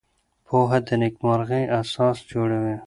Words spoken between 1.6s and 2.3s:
اساس